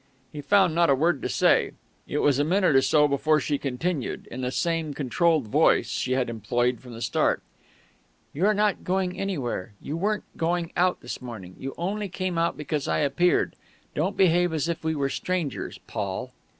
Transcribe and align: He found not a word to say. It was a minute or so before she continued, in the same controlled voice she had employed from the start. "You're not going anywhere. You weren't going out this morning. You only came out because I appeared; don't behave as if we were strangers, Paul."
He 0.31 0.41
found 0.41 0.73
not 0.73 0.89
a 0.89 0.95
word 0.95 1.21
to 1.21 1.29
say. 1.29 1.73
It 2.07 2.17
was 2.23 2.39
a 2.39 2.43
minute 2.43 2.75
or 2.75 2.81
so 2.81 3.07
before 3.07 3.39
she 3.39 3.59
continued, 3.59 4.27
in 4.31 4.41
the 4.41 4.49
same 4.49 4.95
controlled 4.95 5.45
voice 5.47 5.89
she 5.89 6.13
had 6.13 6.27
employed 6.27 6.79
from 6.81 6.93
the 6.93 7.03
start. 7.03 7.43
"You're 8.33 8.55
not 8.55 8.83
going 8.83 9.19
anywhere. 9.19 9.73
You 9.79 9.95
weren't 9.95 10.23
going 10.35 10.71
out 10.75 11.01
this 11.01 11.21
morning. 11.21 11.55
You 11.59 11.75
only 11.77 12.09
came 12.09 12.39
out 12.39 12.57
because 12.57 12.87
I 12.87 12.97
appeared; 12.97 13.55
don't 13.93 14.17
behave 14.17 14.53
as 14.53 14.67
if 14.67 14.83
we 14.83 14.95
were 14.95 15.07
strangers, 15.07 15.77
Paul." 15.85 16.31